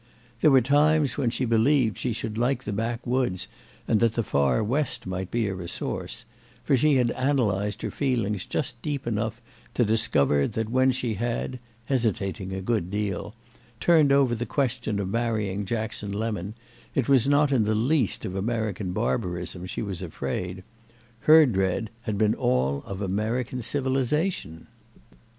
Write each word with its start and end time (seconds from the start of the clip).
There 0.41 0.49
were 0.49 0.61
times 0.61 1.15
when 1.15 1.29
she 1.29 1.45
believed 1.45 1.95
she 1.95 2.11
should 2.11 2.35
like 2.35 2.63
the 2.63 2.73
backwoods 2.73 3.47
and 3.87 3.99
that 3.99 4.15
the 4.15 4.23
Far 4.23 4.63
West 4.63 5.05
might 5.05 5.29
be 5.29 5.45
a 5.45 5.53
resource; 5.53 6.25
for 6.63 6.75
she 6.75 6.95
had 6.95 7.11
analysed 7.11 7.83
her 7.83 7.91
feelings 7.91 8.47
just 8.47 8.81
deep 8.81 9.05
enough 9.05 9.39
to 9.75 9.85
discover 9.85 10.47
that 10.47 10.71
when 10.71 10.91
she 10.91 11.13
had—hesitating 11.13 12.51
a 12.51 12.63
good 12.63 12.89
deal—turned 12.89 14.11
over 14.11 14.33
the 14.33 14.47
question 14.47 14.97
of 14.99 15.07
marrying 15.09 15.65
Jackson 15.65 16.11
Lemon 16.11 16.55
it 16.95 17.07
was 17.07 17.27
not 17.27 17.51
in 17.51 17.65
the 17.65 17.75
least 17.75 18.25
of 18.25 18.33
American 18.35 18.93
barbarism 18.93 19.67
she 19.67 19.83
was 19.83 20.01
afraid; 20.01 20.63
her 21.19 21.45
dread 21.45 21.91
had 22.01 22.17
been 22.17 22.33
all 22.33 22.81
of 22.87 23.01
American 23.03 23.61
civilisation. 23.61 24.65